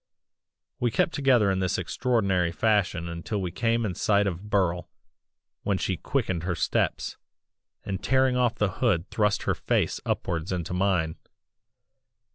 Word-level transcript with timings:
"We 0.79 0.89
kept 0.89 1.13
together 1.13 1.51
in 1.51 1.59
this 1.59 1.77
extraordinary 1.77 2.51
fashion 2.51 3.07
until 3.07 3.39
we 3.39 3.51
came 3.51 3.85
in 3.85 3.93
sight 3.93 4.25
of 4.25 4.49
Burle, 4.49 4.89
when 5.61 5.77
she 5.77 5.95
quickened 5.95 6.41
her 6.41 6.55
steps, 6.55 7.17
and 7.83 8.01
tearing 8.03 8.35
off 8.35 8.55
the 8.55 8.71
hood 8.81 9.07
thrust 9.11 9.43
her 9.43 9.53
face 9.53 10.01
upwards 10.03 10.51
into 10.51 10.73
mine. 10.73 11.17